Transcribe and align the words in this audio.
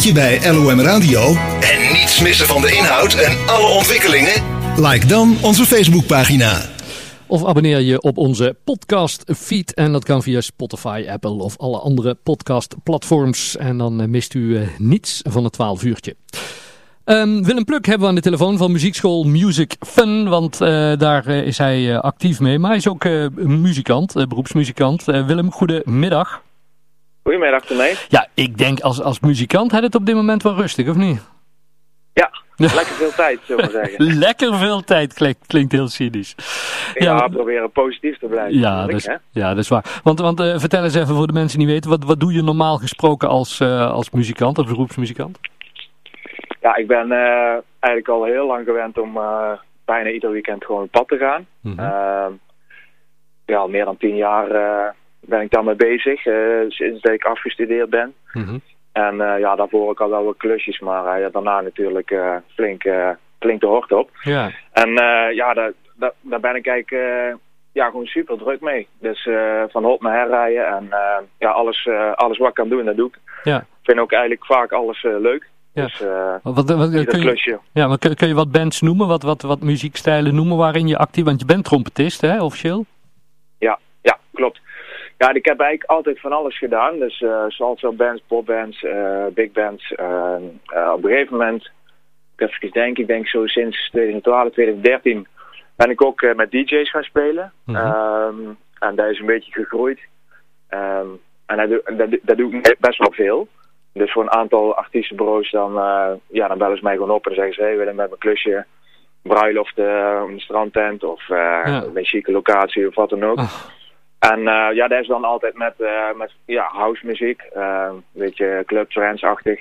berichtje 0.00 0.40
bij 0.40 0.52
LOM 0.52 0.80
Radio 0.80 1.20
en 1.60 1.92
niets 1.92 2.20
missen 2.20 2.46
van 2.46 2.60
de 2.60 2.76
inhoud 2.76 3.14
en 3.14 3.48
alle 3.48 3.66
ontwikkelingen? 3.66 4.42
Like 4.76 5.06
dan 5.06 5.36
onze 5.42 5.66
Facebookpagina. 5.66 6.60
Of 7.26 7.44
abonneer 7.44 7.80
je 7.80 8.00
op 8.00 8.18
onze 8.18 8.56
podcast 8.64 9.24
feed. 9.36 9.74
En 9.74 9.92
dat 9.92 10.04
kan 10.04 10.22
via 10.22 10.40
Spotify, 10.40 11.06
Apple 11.08 11.42
of 11.42 11.58
alle 11.58 11.78
andere 11.78 12.14
podcast 12.14 12.74
platforms. 12.82 13.56
En 13.56 13.78
dan 13.78 14.00
eh, 14.00 14.08
mist 14.08 14.34
u 14.34 14.56
eh, 14.56 14.68
niets 14.78 15.20
van 15.28 15.44
het 15.44 15.52
12 15.52 15.82
uurtje. 15.82 16.16
Um, 17.04 17.44
Willem 17.44 17.64
Pluk 17.64 17.86
hebben 17.86 18.02
we 18.02 18.08
aan 18.08 18.14
de 18.14 18.20
telefoon 18.20 18.56
van 18.56 18.72
muziekschool 18.72 19.24
Music 19.24 19.76
Fun. 19.86 20.28
Want 20.28 20.60
uh, 20.60 20.68
daar 20.96 21.28
uh, 21.28 21.46
is 21.46 21.58
hij 21.58 21.80
uh, 21.80 21.98
actief 21.98 22.40
mee. 22.40 22.58
Maar 22.58 22.70
hij 22.70 22.78
is 22.78 22.88
ook 22.88 23.04
muzikant, 23.34 24.12
beroepsmuzikant. 24.12 25.04
Willem, 25.04 25.52
goedemiddag. 25.52 26.42
Goedemiddag, 27.30 27.64
Tomé. 27.64 27.92
Ja, 28.08 28.26
ik 28.34 28.58
denk 28.58 28.80
als, 28.80 29.02
als 29.02 29.20
muzikant 29.20 29.72
had 29.72 29.82
het 29.82 29.94
op 29.94 30.06
dit 30.06 30.14
moment 30.14 30.42
wel 30.42 30.54
rustig, 30.54 30.88
of 30.88 30.96
niet? 30.96 31.30
Ja, 32.12 32.30
lekker 32.56 32.94
veel 32.94 33.10
tijd, 33.10 33.40
zullen 33.42 33.64
we 33.64 33.70
zeggen. 33.70 34.18
lekker 34.18 34.54
veel 34.54 34.80
tijd, 34.80 35.14
klinkt, 35.14 35.46
klinkt 35.46 35.72
heel 35.72 35.88
cynisch. 35.88 36.34
Ja, 36.94 37.16
ja 37.16 37.28
proberen 37.28 37.70
positief 37.70 38.18
te 38.18 38.26
blijven. 38.26 38.58
Ja, 38.58 38.86
dat 38.86 38.94
is, 38.94 39.08
ja 39.30 39.48
dat 39.48 39.58
is 39.58 39.68
waar. 39.68 40.00
Want, 40.02 40.20
want 40.20 40.40
vertel 40.40 40.84
eens 40.84 40.94
even 40.94 41.14
voor 41.14 41.26
de 41.26 41.32
mensen 41.32 41.58
die 41.58 41.66
niet 41.66 41.74
weten, 41.74 41.90
wat, 41.90 42.04
wat 42.04 42.20
doe 42.20 42.32
je 42.32 42.42
normaal 42.42 42.76
gesproken 42.76 43.28
als, 43.28 43.60
als 43.60 44.10
muzikant, 44.10 44.58
als 44.58 44.66
beroepsmuzikant? 44.66 45.38
Ja, 46.60 46.76
ik 46.76 46.86
ben 46.86 47.06
uh, 47.10 47.56
eigenlijk 47.80 48.08
al 48.08 48.24
heel 48.24 48.46
lang 48.46 48.64
gewend 48.64 48.98
om 48.98 49.18
bijna 49.84 50.10
ieder 50.10 50.30
weekend 50.30 50.64
gewoon 50.64 50.82
op 50.82 50.90
pad 50.90 51.08
te 51.08 51.16
gaan. 51.16 51.46
Mm 51.60 51.78
-hmm. 51.78 52.40
ja, 53.44 53.56
al 53.56 53.68
meer 53.68 53.84
dan 53.84 53.96
tien 53.96 54.16
jaar 54.16 54.48
ben 55.20 55.40
ik 55.40 55.50
daarmee 55.50 55.74
bezig, 55.74 56.20
sinds 56.68 57.00
dat 57.00 57.12
ik 57.12 57.24
afgestudeerd 57.24 57.90
ben. 57.90 58.14
Mm 58.32 58.44
-hmm. 58.44 58.60
En 58.92 59.16
ja, 59.16 59.56
daarvoor 59.56 59.88
ook 59.88 60.00
al 60.00 60.10
wel 60.10 60.24
wat 60.24 60.36
klusjes, 60.36 60.78
maar 60.78 61.20
ja, 61.20 61.28
daarna 61.28 61.60
natuurlijk 61.60 62.14
flink, 62.54 62.82
flink 63.38 63.60
de 63.60 63.66
hort 63.66 63.92
op. 63.92 64.10
Ja. 64.22 64.50
En 64.72 64.90
ja, 65.34 65.54
daar, 65.54 65.72
daar, 65.94 66.12
daar 66.20 66.40
ben 66.40 66.54
ik 66.54 66.66
eigenlijk 66.66 67.36
ja, 67.72 67.86
gewoon 67.86 68.06
super 68.06 68.38
druk 68.38 68.60
mee. 68.60 68.88
Dus 69.00 69.28
van 69.68 69.84
hop 69.84 70.02
naar 70.02 70.18
herrijden 70.18 70.66
en 70.66 70.88
ja, 71.38 71.50
alles, 71.50 71.88
alles 72.14 72.38
wat 72.38 72.48
ik 72.48 72.54
kan 72.54 72.68
doen, 72.68 72.84
dat 72.84 72.96
doe 72.96 73.08
ik. 73.08 73.18
Ja. 73.42 73.58
Ik 73.58 73.66
vind 73.82 73.98
ook 73.98 74.12
eigenlijk 74.12 74.46
vaak 74.46 74.72
alles 74.72 75.02
leuk. 75.02 75.48
Ja. 75.72 75.84
Dus 75.84 76.00
uh, 76.00 76.34
wat, 76.42 76.70
wat, 76.70 76.90
kun, 76.90 77.20
klusje. 77.20 77.50
je, 77.50 77.58
ja, 77.72 77.88
maar 77.88 77.98
kun, 77.98 78.14
kun, 78.14 78.28
je 78.28 78.34
wat 78.34 78.52
bands 78.52 78.80
noemen, 78.80 79.06
wat, 79.06 79.22
wat, 79.22 79.42
wat 79.42 79.60
muziekstijlen 79.60 80.34
noemen 80.34 80.56
waarin 80.56 80.88
je 80.88 80.98
actief... 80.98 81.24
Want 81.24 81.40
je 81.40 81.46
bent 81.46 81.64
trompetist, 81.64 82.20
hè, 82.20 82.42
officieel? 82.42 82.84
Ja, 83.58 83.78
ja, 84.02 84.18
klopt. 84.32 84.60
Ja, 85.20 85.32
ik 85.32 85.44
heb 85.44 85.60
eigenlijk 85.60 85.90
altijd 85.90 86.20
van 86.20 86.32
alles 86.32 86.58
gedaan. 86.58 86.98
Dus 86.98 87.20
uh, 87.20 87.44
salsa 87.48 87.90
bands, 87.92 88.22
popbands, 88.26 88.82
uh, 88.82 89.26
big 89.34 89.52
bands. 89.52 89.92
op 90.94 91.04
een 91.04 91.10
gegeven 91.10 91.36
moment, 91.36 91.70
ik 92.36 92.48
even 92.48 92.70
denken, 92.70 93.02
ik 93.02 93.08
denk 93.08 93.28
zo 93.28 93.46
sinds 93.46 93.90
2012, 93.90 94.52
2013... 94.52 95.26
ben 95.76 95.90
ik 95.90 96.04
ook 96.04 96.34
met 96.36 96.50
DJ's 96.50 96.90
gaan 96.90 97.02
spelen. 97.02 97.52
Mm 97.64 97.74
-hmm. 97.74 98.48
um, 98.48 98.58
en 98.78 98.94
dat 98.94 99.10
is 99.10 99.18
een 99.18 99.26
beetje 99.26 99.52
gegroeid. 99.52 100.00
Um, 100.70 101.20
en 101.46 101.56
dat, 101.56 101.68
doe, 101.68 101.96
dat, 101.96 102.18
dat 102.22 102.36
doe 102.36 102.52
ik 102.52 102.76
best 102.78 102.98
wel 102.98 103.12
veel. 103.12 103.48
Dus 103.92 104.12
voor 104.12 104.22
een 104.22 104.32
aantal 104.32 104.74
artiestenbureaus 104.74 105.50
dan, 105.50 105.72
ja, 106.28 106.48
dan 106.48 106.58
bellen 106.58 106.76
ze 106.76 106.84
mij 106.84 106.94
gewoon 106.94 107.10
op 107.10 107.26
en 107.26 107.34
zeggen 107.34 107.54
ze... 107.54 107.62
Hey, 107.62 107.76
willen 107.76 107.94
met 107.94 108.08
mijn 108.08 108.20
klusje 108.20 108.66
bruiloft 109.22 109.78
een 109.78 110.40
strandtent 110.40 111.04
of 111.04 111.28
ja. 111.28 111.84
een 111.94 112.04
chique 112.04 112.32
locatie 112.32 112.88
of 112.88 112.94
wat 112.94 113.10
dan 113.10 113.24
ook. 113.24 113.38
Oh. 113.38 113.78
En 114.20 114.40
ja, 114.74 114.88
dat 114.88 115.00
is 115.00 115.06
dan 115.06 115.24
altijd 115.24 115.56
met, 115.56 115.74
met 116.16 116.32
ja, 116.44 116.68
house 116.72 117.06
muziek. 117.06 117.42
een 117.52 118.04
beetje 118.12 118.62
club 118.66 118.90
trance-achtig. 118.90 119.60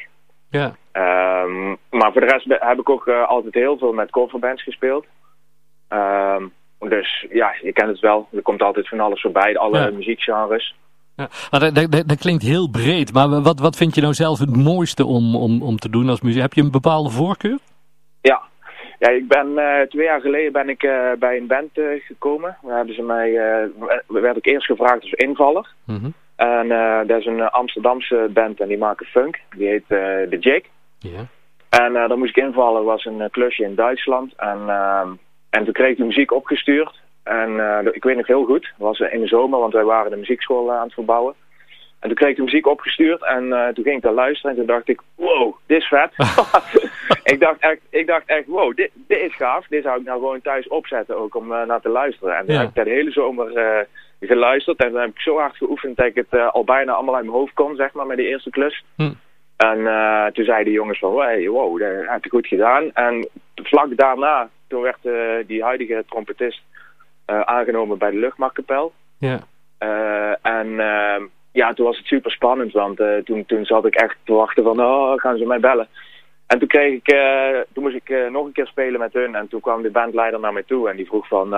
Ja. 0.49 0.75
Um, 1.43 1.77
maar 1.89 2.11
voor 2.11 2.21
de 2.21 2.27
rest 2.27 2.45
heb 2.47 2.79
ik 2.79 2.89
ook 2.89 3.07
altijd 3.07 3.53
heel 3.53 3.77
veel 3.77 3.93
met 3.93 4.09
coverbands 4.11 4.63
gespeeld. 4.63 5.05
Um, 5.89 6.53
dus 6.79 7.25
ja, 7.29 7.55
je 7.61 7.73
kent 7.73 7.89
het 7.89 7.99
wel. 7.99 8.27
Er 8.31 8.41
komt 8.41 8.61
altijd 8.61 8.87
van 8.89 8.99
alles 8.99 9.21
voorbij, 9.21 9.57
alle 9.57 9.79
Ja. 9.79 9.89
muziekgenres. 9.91 10.75
Ja, 11.15 11.29
dat, 11.49 11.75
dat, 11.75 11.91
dat 12.07 12.17
klinkt 12.19 12.43
heel 12.43 12.69
breed. 12.69 13.13
Maar 13.13 13.41
wat, 13.41 13.59
wat 13.59 13.75
vind 13.75 13.95
je 13.95 14.01
nou 14.01 14.13
zelf 14.13 14.39
het 14.39 14.55
mooiste 14.55 15.05
om, 15.05 15.35
om, 15.35 15.61
om 15.61 15.77
te 15.77 15.89
doen 15.89 16.09
als 16.09 16.21
muziek? 16.21 16.41
Heb 16.41 16.53
je 16.53 16.61
een 16.61 16.71
bepaalde 16.71 17.09
voorkeur? 17.09 17.57
Ja, 18.21 18.41
ja 18.99 19.09
ik 19.09 19.27
ben 19.27 19.47
uh, 19.47 19.81
twee 19.81 20.05
jaar 20.05 20.21
geleden 20.21 20.51
ben 20.51 20.69
ik 20.69 20.83
uh, 20.83 21.11
bij 21.19 21.37
een 21.37 21.47
band 21.47 21.77
uh, 21.77 22.01
gekomen. 22.05 22.57
Daar 22.61 22.75
hebben 22.75 22.95
ze 22.95 23.01
mij, 23.01 23.31
werd 24.07 24.37
ik 24.37 24.45
eerst 24.45 24.65
gevraagd 24.65 25.01
als 25.01 25.11
invaller. 25.11 25.67
Mm 25.85 25.97
-hmm. 25.97 26.13
En 26.35 26.67
dat 27.07 27.19
is 27.19 27.25
een 27.25 27.49
Amsterdamse 27.49 28.29
band 28.33 28.59
en 28.59 28.67
die 28.67 28.77
maken 28.77 29.05
funk. 29.05 29.39
Die 29.49 29.67
heet 29.67 29.83
The 29.87 30.37
Jake. 30.39 30.65
Ja. 30.99 31.25
En 31.69 31.93
daar 31.93 32.17
moest 32.17 32.37
ik 32.37 32.43
invallen, 32.43 32.83
was 32.83 33.05
een 33.05 33.29
klusje 33.31 33.63
in 33.63 33.75
Duitsland. 33.75 34.33
En, 34.37 34.59
en 35.49 35.63
toen 35.63 35.73
kreeg 35.73 35.89
ik 35.89 35.97
de 35.97 36.03
muziek 36.03 36.31
opgestuurd. 36.31 36.99
En 37.23 37.49
ik 37.91 38.03
weet 38.03 38.15
nog 38.15 38.27
heel 38.27 38.45
goed, 38.45 38.73
was 38.77 38.99
in 38.99 39.21
de 39.21 39.27
zomer, 39.27 39.59
want 39.59 39.73
wij 39.73 39.83
waren 39.83 40.11
de 40.11 40.17
muziekschool 40.17 40.73
aan 40.73 40.83
het 40.83 40.93
verbouwen. 40.93 41.33
En 41.99 42.07
toen 42.07 42.17
kreeg 42.17 42.29
ik 42.29 42.35
de 42.35 42.43
muziek 42.43 42.67
opgestuurd 42.67 43.25
en 43.25 43.43
uh, 43.45 43.67
toen 43.67 43.83
ging 43.83 43.95
ik 43.95 44.01
daar 44.01 44.13
luisteren 44.13 44.51
en 44.51 44.57
toen 44.57 44.67
dacht 44.75 44.87
ik, 44.89 45.01
wow, 45.15 45.55
dit 45.65 45.77
is 45.81 45.87
vet. 45.87 46.11
ik, 47.33 47.39
dacht 47.39 47.59
echt, 47.59 47.79
ik 47.89 48.07
dacht 48.07 48.23
echt, 48.25 48.45
wow, 48.47 48.75
dit, 48.75 48.91
dit 48.93 49.21
is 49.21 49.35
gaaf. 49.35 49.67
Dit 49.67 49.83
zou 49.83 49.99
ik 49.99 50.05
nou 50.05 50.19
gewoon 50.19 50.41
thuis 50.41 50.67
opzetten 50.67 51.17
ook 51.17 51.35
om 51.35 51.51
uh, 51.51 51.63
naar 51.65 51.81
te 51.81 51.89
luisteren. 51.89 52.37
En 52.37 52.45
toen 52.45 52.55
Ja. 52.55 52.59
heb 52.59 52.69
ik 52.75 52.83
de 52.83 52.89
hele 52.89 53.11
zomer 53.11 53.87
geluisterd 54.19 54.83
en 54.83 54.91
dan 54.91 55.01
heb 55.01 55.09
ik 55.09 55.19
zo 55.19 55.37
hard 55.37 55.55
geoefend 55.55 55.97
dat 55.97 56.05
ik 56.05 56.15
het 56.15 56.51
al 56.51 56.63
bijna 56.63 56.91
allemaal 56.91 57.15
uit 57.15 57.23
mijn 57.25 57.37
hoofd 57.37 57.53
kon, 57.53 57.75
zeg 57.75 57.93
maar, 57.93 58.05
met 58.05 58.17
die 58.17 58.27
eerste 58.27 58.49
klus. 58.49 58.83
Hm. 58.95 59.11
En 59.57 59.77
toen 60.33 60.45
zeiden 60.45 60.65
de 60.65 60.71
jongens 60.71 60.99
van, 60.99 61.19
hey, 61.19 61.47
wow, 61.47 61.79
dat 61.79 61.89
heb 62.05 62.23
je 62.23 62.29
goed 62.29 62.47
gedaan. 62.47 62.91
En 62.93 63.27
vlak 63.55 63.97
daarna, 63.97 64.49
toen 64.67 64.81
werd 64.81 64.97
die 65.47 65.63
huidige 65.63 66.03
trompetist 66.09 66.61
aangenomen 67.25 67.97
bij 67.97 68.11
de 68.11 68.17
luchtmachtkapel. 68.17 68.93
Ja. 69.19 69.39
En 70.41 70.67
uh, 70.67 71.21
ja, 71.51 71.73
toen 71.73 71.85
was 71.85 71.97
het 71.97 72.05
super 72.05 72.31
spannend, 72.31 72.71
want 72.71 72.99
uh, 72.99 73.17
toen, 73.17 73.45
toen 73.45 73.65
zat 73.65 73.85
ik 73.85 73.95
echt 73.95 74.17
te 74.23 74.33
wachten 74.33 74.63
van, 74.63 74.81
oh, 74.81 75.13
gaan 75.15 75.37
ze 75.37 75.45
mij 75.45 75.59
bellen. 75.59 75.87
En 76.47 76.59
toen 76.59 76.67
kreeg 76.67 76.93
ik, 76.93 77.13
uh, 77.13 77.59
toen 77.73 77.83
moest 77.83 77.95
ik 77.95 78.09
uh, 78.09 78.29
nog 78.29 78.45
een 78.45 78.51
keer 78.51 78.67
spelen 78.67 78.99
met 78.99 79.13
hun 79.13 79.35
en 79.35 79.47
toen 79.47 79.59
kwam 79.59 79.81
de 79.81 79.91
bandleider 79.91 80.39
naar 80.39 80.53
mij 80.53 80.63
toe 80.63 80.89
en 80.89 80.95
die 80.95 81.05
vroeg 81.05 81.27
van, 81.27 81.49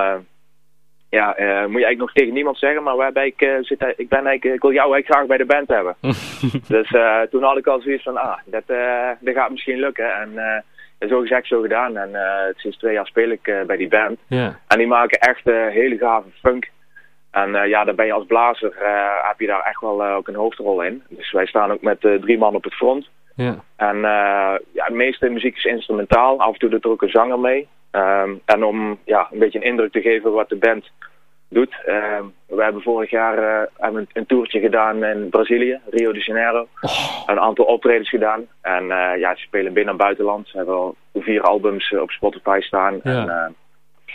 ja, 1.09 1.28
moet 1.28 1.38
je 1.38 1.85
eigenlijk 1.85 1.97
nog 1.97 2.12
tegen 2.12 2.34
niemand 2.34 2.57
zeggen, 2.57 2.84
maar 2.84 2.96
waarbij 2.96 3.28
ik 3.28 3.59
zit, 3.62 3.94
ik 3.97 4.09
ben 4.09 4.25
eigenlijk, 4.25 4.56
ik 4.56 4.62
wil 4.62 4.72
jou 4.72 4.94
eigenlijk 4.94 5.06
graag 5.06 5.25
bij 5.25 5.38
de 5.38 5.46
band 5.46 5.68
hebben. 5.68 5.96
dus 6.75 6.94
toen 7.29 7.44
had 7.44 7.58
ik 7.58 7.68
al 7.68 7.81
zoiets 7.81 8.03
van, 8.03 8.18
ah, 8.18 8.38
dat, 8.46 8.63
dat 9.19 9.34
gaat 9.34 9.50
misschien 9.50 9.79
lukken 9.79 10.13
en 10.13 10.63
zo 11.09 11.19
gezegd, 11.19 11.47
zo 11.47 11.62
gedaan. 11.62 11.97
En 11.97 12.09
sinds 12.56 12.78
twee 12.78 12.94
jaar 12.94 13.08
speel 13.08 13.29
ik 13.29 13.63
bij 13.68 13.78
die 13.78 13.88
band. 13.88 14.19
En 14.68 14.78
die 14.78 14.88
maken 14.88 15.19
echt 15.19 15.44
hele 15.73 15.97
gave 15.97 16.29
funk. 16.41 16.69
En 17.31 17.50
uh, 17.50 17.68
ja, 17.68 17.84
daar 17.84 17.96
ben 17.96 18.06
je 18.06 18.14
als 18.14 18.25
blazer, 18.25 18.74
uh, 18.81 19.28
heb 19.28 19.40
je 19.40 19.47
daar 19.47 19.64
echt 19.64 19.81
wel 19.81 20.06
uh, 20.06 20.16
ook 20.16 20.28
een 20.28 20.36
hoofdrol 20.36 20.81
in. 20.81 21.03
Dus 21.09 21.31
wij 21.31 21.46
staan 21.46 21.72
ook 21.72 21.81
met 21.81 22.00
drie 22.00 22.38
man 22.38 22.56
op 22.56 22.64
het 22.64 22.74
front. 22.74 23.09
Ja. 23.36 23.56
En 23.75 23.97
ja, 24.74 24.86
de 24.88 24.94
meeste 24.94 25.30
muziek 25.30 25.56
is 25.56 25.64
instrumentaal. 25.64 26.40
Af 26.40 26.53
en 26.53 26.59
toe 26.59 26.70
doet 26.70 26.84
er 26.84 26.90
ook 26.90 27.02
een 27.02 27.09
zanger 27.09 27.40
mee. 27.40 27.68
Um, 27.91 28.41
en 28.46 28.64
om 28.64 29.00
ja, 29.06 29.28
een 29.31 29.40
beetje 29.40 29.59
een 29.59 29.66
indruk 29.66 29.91
te 29.91 30.02
geven 30.02 30.31
wat 30.31 30.50
de 30.50 30.56
band 30.56 30.91
doet. 31.50 31.75
Uh, 31.88 32.20
we 32.47 32.64
hebben 32.64 32.81
vorig 32.81 33.09
jaar 33.09 33.68
hebben 33.78 34.08
een 34.14 34.25
toertje 34.25 34.59
gedaan 34.59 35.03
in 35.03 35.30
Brazilië, 35.30 35.80
Rio 35.90 36.12
de 36.12 36.24
Janeiro. 36.24 36.68
Oh. 36.81 37.24
Een 37.25 37.40
aantal 37.40 37.66
optredens 37.66 38.09
gedaan. 38.09 38.47
En 38.62 38.86
ja, 39.18 39.36
ze 39.36 39.41
spelen 39.41 39.74
binnen 39.74 39.91
en 39.91 40.00
buitenland. 40.00 40.47
Ze 40.47 40.58
hebben 40.58 40.75
al 40.75 40.96
vier 41.14 41.41
albums 41.41 41.94
op 41.97 42.12
Spotify 42.12 42.58
staan. 42.62 43.00
Ja. 43.03 43.12
En, 43.12 43.56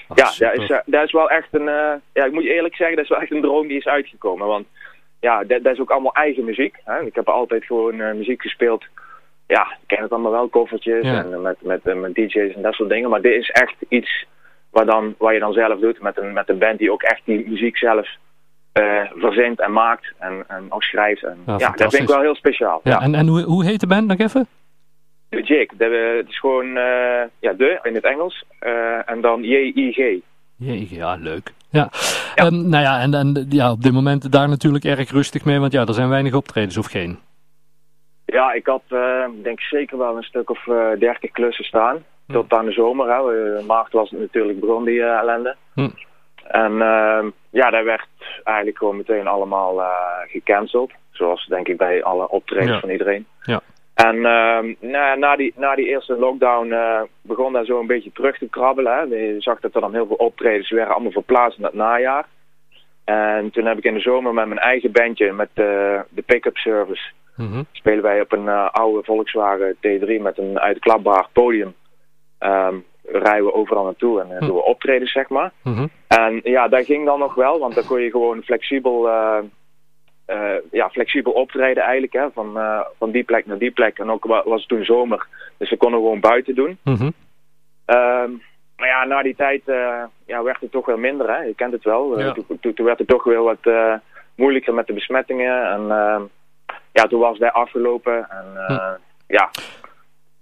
Ach, 0.09 0.17
ja, 0.17 0.25
super. 0.27 0.57
dat 0.69 0.71
is, 0.71 0.83
dat 0.93 1.05
is 1.05 1.13
wel 1.13 1.31
echt 1.31 1.49
een... 1.51 1.67
Uh, 1.67 1.93
ja, 2.13 2.25
ik 2.25 2.33
moet 2.33 2.43
je 2.43 2.55
eerlijk 2.55 2.77
zeggen, 2.77 2.97
dat 2.97 3.05
is 3.05 3.11
wel 3.11 3.21
echt 3.21 3.31
een 3.31 3.41
droom 3.41 3.67
die 3.69 3.77
is 3.77 3.87
uitgekomen. 3.87 4.47
Want 4.47 4.67
ja, 5.21 5.45
dat, 5.45 5.63
dat 5.63 5.73
is 5.73 5.81
ook 5.81 5.91
allemaal 5.91 6.15
eigen 6.15 6.45
muziek. 6.45 6.77
Hè? 6.85 7.01
Ik 7.03 7.15
heb 7.15 7.29
altijd 7.29 7.65
gewoon 7.65 7.95
uh, 8.01 8.13
muziek 8.13 8.43
gespeeld. 8.43 8.85
Ja, 9.47 9.63
ik 9.63 9.87
ken 9.87 10.03
het 10.03 10.11
allemaal 10.13 10.33
wel, 10.33 10.49
koffertjes 10.49 11.05
Ja. 11.05 11.19
en 11.25 11.43
met, 11.43 11.63
met, 11.63 11.85
met, 11.85 12.01
met 12.01 12.15
DJ's 12.15 12.55
en 12.55 12.63
dat 12.63 12.75
soort 12.75 12.89
dingen. 12.89 13.11
Maar 13.11 13.21
dit 13.21 13.35
is 13.35 13.51
echt 13.51 13.75
iets 13.89 14.27
waar, 14.71 14.87
dan, 14.87 15.15
waar 15.19 15.33
je 15.35 15.41
dan 15.41 15.53
zelf 15.53 15.81
doet 15.81 16.01
met 16.01 16.19
een, 16.19 16.33
met 16.33 16.49
een 16.49 16.59
band 16.59 16.79
die 16.79 16.93
ook 16.93 17.03
echt 17.03 17.21
die 17.25 17.49
muziek 17.49 17.77
zelf 17.79 18.09
uh, 18.81 19.01
verzint 19.15 19.61
en 19.61 19.73
maakt 19.73 20.13
en, 20.19 20.45
en 20.49 20.67
ook 20.69 20.83
schrijft. 20.83 21.23
En, 21.23 21.39
Ja, 21.47 21.55
ja, 21.59 21.71
dat 21.71 21.91
vind 21.95 22.03
ik 22.09 22.15
wel 22.15 22.21
heel 22.25 22.35
speciaal. 22.35 22.81
Ja, 22.83 22.91
Ja. 22.91 23.01
en, 23.01 23.15
en 23.15 23.27
hoe, 23.27 23.41
hoe 23.43 23.65
heet 23.65 23.81
de 23.81 23.87
band 23.87 24.07
nog 24.07 24.19
even? 24.19 24.47
De 25.37 25.43
Jake, 25.43 25.77
dat, 25.77 25.91
het 26.17 26.29
is 26.29 26.39
gewoon 26.39 26.67
uh, 26.67 27.23
ja, 27.41 27.53
de 27.53 27.79
in 27.83 27.95
het 27.95 28.05
Engels 28.05 28.45
uh, 28.61 29.11
en 29.11 29.21
dan 29.21 29.43
J-I-G. 29.43 30.21
Jee, 30.57 30.89
ja, 30.91 31.15
leuk. 31.15 31.53
Ja. 31.71 31.89
ja. 32.35 32.47
Um, 32.47 32.69
nou 32.69 32.83
ja, 32.83 33.01
en, 33.01 33.15
en 33.15 33.47
ja, 33.49 33.71
op 33.71 33.83
dit 33.83 33.93
moment 33.93 34.33
daar 34.33 34.49
natuurlijk 34.49 34.85
erg 34.85 35.11
rustig 35.11 35.45
mee, 35.45 35.59
want 35.59 35.73
ja, 35.73 35.87
er 35.87 35.95
zijn 35.95 36.09
weinig 36.09 36.35
optredens 36.35 36.77
of 36.77 36.87
geen. 36.87 37.19
Ja, 38.25 38.53
ik 38.53 38.67
had 38.67 38.83
uh, 38.89 39.25
denk 39.43 39.61
zeker 39.61 39.99
wel 39.99 40.17
een 40.17 40.23
stuk 40.23 40.51
of 40.51 40.67
uh, 40.67 40.99
30 40.99 41.31
klussen 41.31 41.65
staan. 41.65 42.05
Hm. 42.27 42.33
Tot 42.33 42.53
aan 42.53 42.65
de 42.65 42.73
zomer. 42.73 43.09
Hè. 43.09 43.63
Maart 43.63 43.93
was 43.93 44.11
het 44.11 44.21
natuurlijk 44.21 44.61
begon 44.61 44.85
die 44.85 44.99
uh, 44.99 45.19
ellende. 45.19 45.57
Hm. 45.75 45.89
En 46.49 46.73
uh, 46.73 47.25
ja, 47.51 47.71
dat 47.71 47.85
werd 47.85 48.09
eigenlijk 48.45 48.79
gewoon 48.79 48.97
meteen 48.97 49.27
allemaal 49.27 49.81
uh, 49.81 49.87
gecanceld. 50.27 50.93
Zoals 51.11 51.47
denk 51.47 51.69
ik 51.69 51.77
bij 51.77 52.03
alle 52.03 52.29
optredens 52.29 52.71
Ja. 52.71 52.81
van 52.81 52.91
iedereen. 52.91 53.27
En 54.09 54.25
ehm, 54.25 54.75
na, 54.81 55.15
na, 55.15 55.37
die, 55.37 55.53
na 55.57 55.75
die 55.75 55.87
eerste 55.87 56.17
lockdown 56.17 56.75
begon 57.23 57.53
dat 57.53 57.67
zo 57.67 57.81
een 57.81 57.87
beetje 57.87 58.13
terug 58.13 58.39
te 58.39 58.49
krabbelen. 58.49 58.93
Hè. 58.93 59.01
Je 59.03 59.37
zag 59.39 59.61
dat 59.61 59.75
er 59.75 59.81
dan 59.81 59.95
heel 59.95 60.07
veel 60.07 60.17
optredens 60.17 60.71
werden 60.71 60.95
allemaal 60.95 61.13
verplaatst 61.13 61.59
naar 61.59 61.71
het 61.71 61.79
najaar. 61.79 62.27
En 63.05 63.51
toen 63.51 63.65
heb 63.65 63.79
ik 63.79 63.85
in 63.85 63.95
de 63.95 64.01
zomer 64.01 64.35
met 64.35 64.47
mijn 64.47 64.61
eigen 64.61 64.93
bandje, 64.93 65.33
met 65.33 65.49
de 65.55 66.23
pick-up 66.27 66.57
service, 66.57 67.13
mhm. 67.37 67.63
spelen 67.73 68.03
wij 68.03 68.21
op 68.21 68.33
een 68.33 68.49
oude 68.49 69.03
Volkswagen 69.05 69.77
T3 69.77 70.23
met 70.23 70.39
een 70.39 70.59
uitklapbaar 70.59 71.29
podium. 71.33 71.75
Um, 72.41 72.85
rijden 73.09 73.45
we 73.45 73.55
overal 73.55 73.85
naartoe 73.85 74.21
en 74.21 74.31
uh, 74.31 74.41
doen 74.41 74.57
we 74.57 74.65
optreden, 74.65 75.09
zeg 75.09 75.29
maar. 75.29 75.53
Mhm. 75.63 75.87
En 76.07 76.41
ja, 76.43 76.69
dat 76.69 76.85
ging 76.85 77.05
dan 77.05 77.19
nog 77.19 77.35
wel, 77.35 77.59
want 77.59 77.75
dan 77.75 77.87
kon 77.87 78.01
je 78.01 78.11
gewoon 78.11 78.43
flexibel, 78.43 79.09
uh, 80.27 80.55
ja, 80.71 80.89
flexibel 80.89 81.33
optreden 81.33 81.83
eigenlijk. 81.83 82.13
Hè, 82.13 82.31
van, 82.31 82.59
van 82.99 83.11
die 83.11 83.25
plek 83.25 83.47
naar 83.47 83.59
die 83.59 83.71
plek. 83.71 83.99
En 83.99 84.11
ook 84.11 84.25
was 84.25 84.61
het 84.61 84.69
toen 84.69 84.85
zomer, 84.85 85.27
dus 85.57 85.71
we 85.71 85.77
konden 85.77 86.01
gewoon 86.01 86.21
buiten 86.21 86.55
doen. 86.55 86.79
Mm 86.85 87.15
maar 88.77 88.89
ja, 88.89 89.05
na 89.05 89.23
die 89.23 89.37
tijd 89.37 89.63
ja, 90.27 90.43
werd 90.43 90.61
het 90.61 90.71
toch 90.71 90.87
wel 90.87 90.97
minder, 90.97 91.31
hè. 91.31 91.43
je 91.43 91.55
kent 91.55 91.73
het 91.73 91.85
wel. 91.85 92.35
Toen, 92.61 92.75
toen, 92.75 92.87
werd 92.87 92.99
het 92.99 93.09
toch 93.09 93.25
wel 93.25 93.45
wat 93.45 93.73
moeilijker 94.35 94.75
met 94.75 94.87
de 94.87 94.93
besmettingen. 94.93 95.71
En 95.71 95.91
ehm, 95.91 96.23
ja, 96.93 97.07
toen 97.07 97.21
was 97.21 97.39
het 97.39 97.53
afgelopen. 97.53 98.31
En 98.31 98.67
hm. 98.67 98.97
ja, 99.27 99.51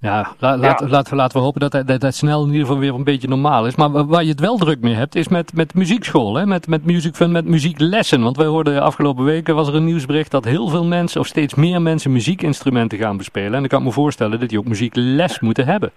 ja, 0.04 0.34
la, 0.38 0.56
laat, 0.56 0.80
Laten, 0.88 1.16
laten 1.16 1.36
we 1.36 1.42
hopen 1.42 1.60
dat, 1.60 1.86
dat 1.86 2.00
dat 2.00 2.14
snel 2.14 2.40
in 2.42 2.46
ieder 2.46 2.66
geval 2.66 2.78
weer 2.78 2.94
een 2.94 3.04
beetje 3.04 3.28
normaal 3.28 3.66
is. 3.66 3.74
Maar 3.74 4.06
waar 4.06 4.22
je 4.22 4.30
het 4.30 4.40
wel 4.40 4.56
druk 4.56 4.80
mee 4.80 4.94
hebt, 4.94 5.14
is 5.14 5.28
met, 5.28 5.52
met 5.54 5.74
muziekschool, 5.74 6.34
hè? 6.34 6.46
Met, 6.46 6.66
met, 6.66 6.84
music 6.84 7.14
fun, 7.14 7.32
met 7.32 7.44
muzieklessen. 7.44 8.22
Want 8.22 8.36
wij 8.36 8.46
hoorden 8.46 8.82
afgelopen 8.82 9.24
weken, 9.24 9.54
was 9.54 9.68
er 9.68 9.74
een 9.74 9.84
nieuwsbericht 9.84 10.30
dat 10.30 10.44
heel 10.44 10.68
veel 10.68 10.84
mensen, 10.84 11.20
of 11.20 11.26
steeds 11.26 11.54
meer 11.54 11.82
mensen, 11.82 12.12
muziekinstrumenten 12.12 12.98
gaan 12.98 13.16
bespelen. 13.16 13.54
En 13.54 13.64
ik 13.64 13.70
kan 13.70 13.82
me 13.82 13.92
voorstellen 13.92 14.40
dat 14.40 14.48
die 14.48 14.58
ook 14.58 14.68
muziekles 14.68 15.40
moeten 15.40 15.66
hebben. 15.66 15.90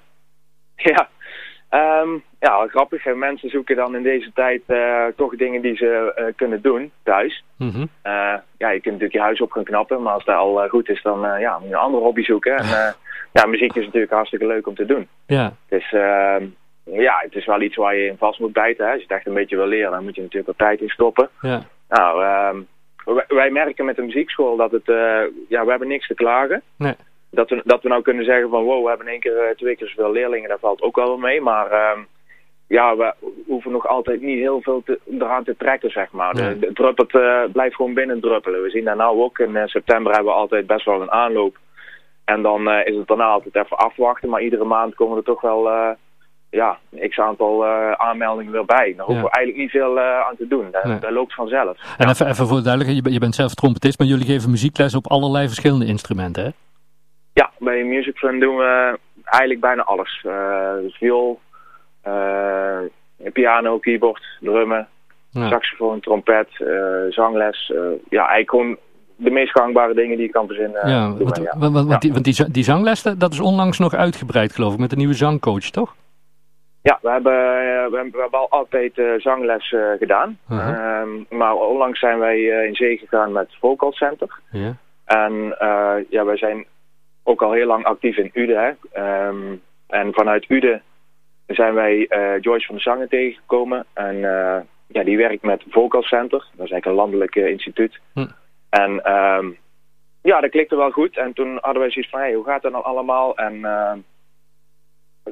Ja, 0.76 1.08
Um, 1.78 2.24
ja, 2.40 2.68
grappig. 2.68 3.16
Mensen 3.16 3.50
zoeken 3.50 3.76
dan 3.76 3.96
in 3.96 4.04
deze 4.04 4.32
tijd 4.34 4.62
uh, 4.68 5.06
toch 5.16 5.36
dingen 5.36 5.62
die 5.62 5.76
ze 5.76 6.14
uh, 6.20 6.26
kunnen 6.36 6.62
doen 6.62 6.92
thuis. 7.04 7.44
Mm 7.58 7.70
-hmm. 7.70 7.90
uh, 8.04 8.38
ja, 8.58 8.70
je 8.70 8.82
kunt 8.82 8.86
natuurlijk 8.86 9.14
je 9.14 9.20
huis 9.20 9.42
op 9.42 9.52
gaan 9.52 9.64
knappen, 9.64 10.02
maar 10.02 10.14
als 10.14 10.26
dat 10.26 10.36
al 10.36 10.68
goed 10.68 10.90
is, 10.90 11.02
dan 11.02 11.40
ja, 11.40 11.60
moet 11.60 11.68
je 11.68 11.74
een 11.74 11.82
andere 11.82 12.04
hobby 12.04 12.24
zoeken. 12.24 12.56
En 12.56 12.66
ja, 13.34 13.46
muziek 13.46 13.76
is 13.76 13.86
natuurlijk 13.86 14.12
hartstikke 14.12 14.48
leuk 14.48 14.68
om 14.68 14.76
te 14.76 14.86
doen. 14.86 15.08
Ja. 15.26 15.54
Dus 15.70 15.92
ehm, 15.92 16.46
ja, 16.84 17.16
het 17.20 17.36
is 17.36 17.46
wel 17.46 17.62
iets 17.62 17.76
waar 17.76 17.96
je 17.96 18.06
in 18.06 18.18
vast 18.18 18.40
moet 18.40 18.54
bijten. 18.54 18.86
Hè. 18.86 18.92
Als 18.92 19.02
je 19.02 19.08
het 19.08 19.18
echt 19.18 19.28
een 19.28 19.34
beetje 19.34 19.56
wil 19.56 19.68
leren, 19.68 19.92
dan 19.92 20.04
moet 20.04 20.16
je 20.16 20.22
natuurlijk 20.22 20.58
wat 20.58 20.68
tijd 20.68 20.82
in 20.82 20.90
stoppen. 20.90 21.30
Ja. 21.42 21.64
Nou, 21.90 22.26
um, 22.56 22.68
wij, 23.28 23.50
merken 23.50 23.86
met 23.86 23.96
de 23.96 24.02
muziekschool 24.02 24.56
dat 24.56 24.72
het, 24.72 24.86
ja, 25.50 25.64
we 25.64 25.70
hebben 25.70 25.88
niks 25.88 26.08
te 26.08 26.14
klagen. 26.14 26.62
Nee 26.78 26.96
dat 27.38 27.50
we, 27.50 27.62
dat 27.64 27.82
we 27.82 27.90
nou 27.90 28.02
kunnen 28.02 28.26
zeggen 28.26 28.50
van 28.50 28.64
wow, 28.64 28.84
we 28.84 28.90
hebben 28.90 29.06
in 29.06 29.12
één 29.12 29.22
keer 29.22 29.38
eh, 29.38 29.56
twee 29.56 29.76
keer 29.76 29.88
zoveel 29.88 30.12
leerlingen, 30.12 30.50
daar 30.50 30.60
valt 30.60 30.82
ook 30.82 30.96
wel 30.96 31.18
mee. 31.18 31.42
Maar 31.42 31.72
uh, 31.72 32.04
ja, 32.68 32.96
we 32.96 33.14
hoeven 33.48 33.72
nog 33.72 33.88
altijd 33.88 34.22
niet 34.22 34.40
heel 34.40 34.62
veel 34.62 34.82
te, 34.86 35.00
eraan 35.20 35.44
te 35.44 35.56
trekken, 35.58 35.90
zeg 35.90 36.12
maar. 36.12 36.34
De, 36.34 36.60
de 36.60 36.74
druppelt 36.74 37.14
uh, 37.14 37.44
blijft 37.52 37.76
gewoon 37.76 37.94
binnen 37.94 38.22
druppelen. 38.22 38.62
We 38.62 38.70
zien 38.70 38.84
dat 38.84 38.96
nou 38.96 39.20
ook. 39.20 39.40
In 39.40 39.56
uh, 39.56 39.66
september 39.66 40.14
hebben 40.14 40.34
we 40.34 40.40
altijd 40.40 40.68
best 40.68 40.86
wel 40.86 41.02
een 41.02 41.12
aanloop. 41.12 41.58
En 42.26 42.42
dan 42.42 42.70
is 42.70 42.96
het 42.96 43.08
daarna 43.08 43.26
altijd 43.26 43.56
even 43.56 43.78
afwachten. 43.78 44.30
Maar 44.30 44.42
iedere 44.42 44.66
maand 44.66 44.96
komen 44.96 45.18
er 45.18 45.24
toch 45.24 45.42
wel 45.42 45.70
ja, 46.50 46.78
een 46.92 47.10
x-aantal 47.10 47.66
aanmeldingen 47.98 48.52
weer 48.52 48.66
bij. 48.66 48.94
Daar 48.98 49.06
hoeven 49.06 49.24
we 49.24 49.32
eigenlijk 49.32 49.58
niet 49.58 49.82
veel 49.82 50.00
aan 50.00 50.36
te 50.38 50.48
doen. 50.48 50.68
Dat, 50.72 51.02
dat, 51.02 51.12
loopt 51.12 51.34
vanzelf. 51.34 51.78
En 51.98 52.10
even, 52.10 52.28
even 52.28 52.48
voor 52.48 52.58
de 52.58 52.64
duidelijkheid, 52.64 53.14
je, 53.14 53.20
bent 53.20 53.36
zelf 53.36 53.54
trompetist, 53.54 54.00
maar 54.00 54.08
jullie 54.08 54.26
geven 54.26 54.50
muziekles 54.50 54.96
op 54.96 55.08
allerlei 55.08 55.48
verschillende 55.48 55.86
instrumenten, 55.86 56.44
hè? 56.44 56.50
Ja, 57.38 57.52
bij 57.60 57.84
Music 57.84 58.18
Fun 58.18 58.40
doen 58.40 58.58
we 58.58 59.00
eigenlijk 59.24 59.60
bijna 59.60 59.84
alles. 59.84 60.24
Uh, 60.26 60.72
viool, 60.90 61.40
uh, 62.08 62.80
piano, 63.34 63.80
keyboard, 63.80 64.24
drummen, 64.40 64.88
saxofoon, 65.32 66.00
trompet, 66.00 66.48
uh, 66.60 66.68
zangles. 67.10 67.72
ja, 68.10 68.20
eigenlijk 68.20 68.50
gewoon 68.50 68.78
de 69.16 69.30
meest 69.30 69.52
gangbare 69.52 69.94
dingen 69.94 70.18
die 70.18 70.26
je 70.26 70.32
kan 70.32 70.48
verzinnen. 70.48 70.90
Ja, 70.90 71.14
want, 71.14 71.38
ja. 71.38 71.72
want, 71.72 72.02
die, 72.02 72.14
want 72.14 72.24
die, 72.24 72.52
die 72.52 72.64
zangles, 72.64 73.02
dat 73.02 73.34
is 73.34 73.40
onlangs 73.40 73.80
nog 73.80 73.94
uitgebreid 73.96 74.54
geloof 74.54 74.74
ik, 74.74 74.80
met 74.80 74.92
een 74.92 74.98
nieuwe 74.98 75.14
zangcoach, 75.14 75.70
toch? 75.70 75.96
Ja, 76.82 77.00
we 77.02 77.10
hebben, 77.10 77.34
we 77.34 77.98
hebben, 77.98 78.12
we 78.12 78.22
hebben 78.22 78.40
al 78.40 78.50
altijd 78.50 79.02
zangles 79.18 79.76
gedaan. 80.00 80.38
-huh. 80.48 81.02
Um, 81.02 81.26
maar 81.30 81.54
onlangs 81.54 82.00
zijn 82.00 82.20
wij 82.20 82.42
in 82.42 82.76
zee 82.76 82.98
gegaan 82.98 83.32
met 83.32 83.56
Vocal 83.60 83.92
Center. 83.92 84.40
Ja. 84.52 84.76
En 85.06 85.56
ja, 86.10 86.26
wij 86.26 86.38
zijn 86.38 86.66
ook 87.28 87.42
al 87.42 87.52
heel 87.52 87.68
lang 87.68 87.84
actief 87.84 88.18
in 88.18 88.32
Ude. 88.34 88.56
Hè. 88.56 88.72
Um, 89.28 89.62
en 89.88 90.14
vanuit 90.14 90.50
Ude 90.50 90.82
zijn 91.46 91.74
wij 91.74 92.08
uh, 92.10 92.42
Joyce 92.42 92.66
van 92.66 92.76
de 92.76 92.82
Zangen 92.82 93.10
tegengekomen. 93.10 93.86
En 93.94 94.16
uh, 94.16 94.58
ja, 94.88 95.04
die 95.04 95.18
werkt 95.18 95.44
met 95.44 95.64
Vocal 95.70 96.04
Center. 96.04 96.40
Dat 96.40 96.66
is 96.66 96.72
eigenlijk 96.72 96.86
een 96.86 96.94
landelijk 96.94 97.36
uh, 97.36 97.48
instituut. 97.48 98.00
Hm. 98.14 98.26
En 98.70 99.14
um, 99.14 99.58
ja, 100.22 100.42
dat 100.42 100.50
klikte 100.50 100.76
wel 100.76 100.92
goed. 100.92 101.18
En 101.18 101.34
toen 101.34 101.58
hadden 101.62 101.82
wij 101.82 101.92
zoiets 101.92 102.12
van, 102.12 102.20
hey, 102.20 102.34
hoe 102.34 102.46
gaat 102.46 102.62
dat 102.62 102.72
nou 102.72 102.84
allemaal? 102.84 103.38
En 103.38 103.62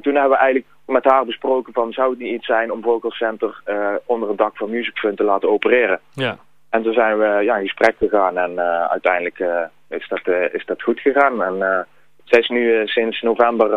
toen 0.01 0.13
hebben 0.13 0.29
we 0.29 0.37
eigenlijk 0.37 0.73
met 0.85 1.03
haar 1.03 1.25
besproken 1.25 1.73
van, 1.73 1.93
zou 1.93 2.09
het 2.09 2.19
niet 2.19 2.33
iets 2.33 2.45
zijn 2.45 2.71
om 2.71 2.81
Vocal 2.81 3.11
Center 3.11 3.61
onder 4.05 4.29
het 4.29 4.37
dak 4.37 4.57
van 4.57 4.69
Music 4.69 4.97
Fund 4.97 5.17
te 5.17 5.23
laten 5.23 5.49
opereren? 5.49 5.99
Ja. 6.13 6.37
En 6.75 6.83
toen 6.83 6.93
zijn 6.93 7.17
we 7.17 7.43
ja, 7.43 7.55
in 7.55 7.67
gesprek 7.67 7.95
gegaan 7.97 8.37
en 8.37 8.59
uiteindelijk 8.89 9.39
is 9.89 10.07
dat, 10.07 10.21
uh, 10.27 10.53
is 10.53 10.65
dat 10.65 10.81
goed 10.81 10.99
gegaan. 10.99 11.43
En 11.43 11.87
zij 12.23 12.39
is 12.39 12.49
nu 12.49 12.87
sinds 12.87 13.21
november 13.21 13.73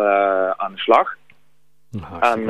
aan 0.57 0.71
de 0.71 0.79
slag. 0.79 1.15
Nou, 1.91 2.21
en 2.21 2.41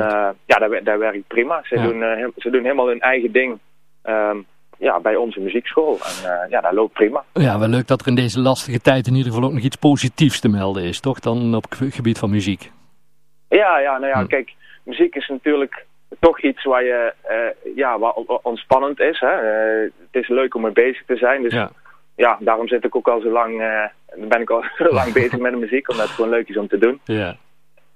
ja, 0.44 0.56
dat, 0.58 0.84
dat 0.84 0.98
werkt 0.98 1.26
prima. 1.26 1.60
Ze, 1.62 1.74
doen, 1.74 2.32
ze 2.36 2.50
doen 2.50 2.62
helemaal 2.62 2.88
hun 2.88 3.00
eigen 3.00 3.32
ding 3.32 3.58
um, 4.04 4.46
ja, 4.78 5.00
bij 5.00 5.16
onze 5.16 5.40
muziekschool. 5.40 5.98
En 6.02 6.48
ja, 6.48 6.60
dat 6.60 6.72
loopt 6.72 6.92
prima. 6.92 7.24
Ja, 7.32 7.58
wel 7.58 7.68
leuk 7.68 7.86
dat 7.86 8.00
er 8.00 8.06
in 8.06 8.14
deze 8.14 8.40
lastige 8.40 8.80
tijd 8.80 9.06
in 9.06 9.14
ieder 9.14 9.32
geval 9.32 9.48
ook 9.48 9.54
nog 9.54 9.62
iets 9.62 9.76
positiefs 9.76 10.40
te 10.40 10.48
melden 10.48 10.82
is, 10.82 11.00
toch? 11.00 11.20
Dan 11.20 11.54
op 11.54 11.70
het 11.70 11.94
gebied 11.94 12.18
van 12.18 12.30
muziek. 12.30 12.70
Ja, 13.48 13.78
ja, 13.78 13.98
nou 13.98 14.12
ja, 14.12 14.20
hm. 14.20 14.26
kijk, 14.26 14.54
muziek 14.84 15.14
is 15.14 15.28
natuurlijk 15.28 15.86
toch 16.18 16.42
iets 16.42 16.64
waar 16.64 16.84
je, 16.84 17.12
ja, 17.74 17.98
wat 17.98 18.40
ontspannend 18.42 19.00
is. 19.00 19.20
Hè? 19.20 19.32
het 20.10 20.22
is 20.22 20.28
leuk 20.28 20.54
om 20.54 20.62
mee 20.62 20.72
bezig 20.72 21.04
te 21.06 21.16
zijn, 21.16 21.42
dus... 21.42 21.52
Ja 21.52 21.70
ja, 22.20 22.38
daarom 22.40 22.68
zit 22.68 22.84
ik 22.84 22.96
ook 22.96 23.08
al 23.08 23.20
zo 23.20 23.30
lang, 23.30 23.60
uh, 23.60 24.28
ben 24.28 24.40
ik 24.40 24.50
al 24.50 24.64
zo 24.78 24.94
lang 24.94 25.12
bezig 25.12 25.38
met 25.38 25.52
de 25.52 25.58
muziek, 25.58 25.90
omdat 25.90 26.06
het 26.06 26.14
gewoon 26.14 26.30
leuk 26.30 26.48
is 26.48 26.56
om 26.56 26.68
te 26.68 26.78
doen. 26.78 27.00
Ja. 27.04 27.36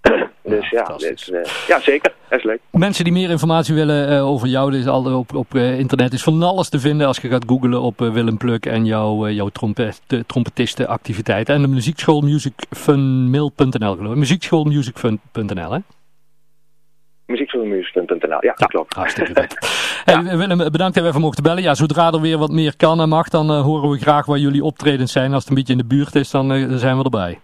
dus 0.42 0.70
ja, 0.70 0.84
ja, 0.88 0.96
dit, 0.96 1.28
uh, 1.32 1.44
ja, 1.66 1.80
zeker. 1.80 2.12
Dat 2.28 2.38
is 2.38 2.44
leuk. 2.44 2.60
Mensen 2.70 3.04
die 3.04 3.12
meer 3.12 3.30
informatie 3.30 3.74
willen 3.74 4.22
over 4.22 4.48
jou, 4.48 4.76
is 4.76 4.86
al 4.86 5.18
op, 5.18 5.34
op 5.34 5.54
internet 5.54 6.12
is 6.12 6.22
van 6.22 6.42
alles 6.42 6.68
te 6.68 6.80
vinden 6.80 7.06
als 7.06 7.18
je 7.18 7.28
gaat 7.28 7.44
googlen 7.46 7.80
op 7.80 7.98
Willem 7.98 8.36
Pluk 8.36 8.66
en 8.66 8.84
jouw, 8.84 9.28
jouw 9.28 9.48
trompet, 9.48 10.02
trompetistenactiviteiten. 10.26 11.54
En 11.54 11.62
de 11.62 11.68
muziekschool 11.68 12.20
musicfunmail.nl 12.20 13.96
geloof 13.96 14.12
ik. 14.12 14.18
Muziekschoolmusicfun.nl 14.18 15.72
hè? 15.72 15.78
muziekzomermuziek.nl. 17.26 18.38
Ja, 18.40 18.52
dat 18.56 18.68
klopt. 18.68 18.94
Hartstikke 18.94 19.32
goed. 19.40 19.56
hey, 20.04 20.36
Willem, 20.36 20.58
bedankt 20.58 20.94
dat 20.94 21.02
we 21.02 21.08
even 21.08 21.20
mochten 21.20 21.42
bellen. 21.42 21.62
Ja, 21.62 21.74
zodra 21.74 22.12
er 22.12 22.20
weer 22.20 22.38
wat 22.38 22.50
meer 22.50 22.76
kan 22.76 23.00
en 23.00 23.08
mag, 23.08 23.28
dan 23.28 23.50
uh, 23.50 23.60
horen 23.60 23.90
we 23.90 23.98
graag 23.98 24.26
waar 24.26 24.38
jullie 24.38 24.64
optredens 24.64 25.12
zijn. 25.12 25.32
Als 25.32 25.40
het 25.40 25.48
een 25.48 25.56
beetje 25.56 25.72
in 25.72 25.78
de 25.78 25.86
buurt 25.86 26.14
is, 26.14 26.30
dan, 26.30 26.52
uh, 26.52 26.68
dan 26.68 26.78
zijn 26.78 26.98
we 26.98 27.04
erbij. 27.04 27.40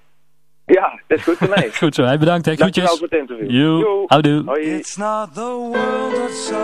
Ja, 0.67 1.01
dat 1.07 1.19
is 1.19 1.25
goed 1.25 1.37
voor 1.37 1.49
mij. 1.49 1.71
goed 1.83 1.95
zo, 1.95 2.03
hey, 2.03 2.19
bedankt. 2.19 2.47
Hey, 2.47 2.57
Dankjewel 2.57 2.97
voor 2.97 3.09
het 3.11 3.19
interview. 3.21 4.05
Houdoe. 4.07 4.61
It's 4.61 4.97
not 4.97 5.35
the 5.35 5.41
world 5.41 6.15
that's 6.15 6.47
so 6.47 6.61